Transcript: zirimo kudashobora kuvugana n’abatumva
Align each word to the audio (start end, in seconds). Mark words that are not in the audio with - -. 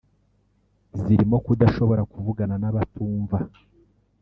zirimo 1.01 1.37
kudashobora 1.45 2.01
kuvugana 2.11 2.55
n’abatumva 2.61 3.37